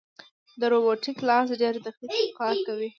دا 0.59 0.65
روبوټیک 0.73 1.17
لاس 1.27 1.47
ډېر 1.61 1.75
دقیق 1.85 2.25
کار 2.39 2.55
کوي. 2.67 2.87